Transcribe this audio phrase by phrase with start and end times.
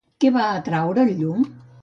[0.23, 1.47] Què va atraure el llum?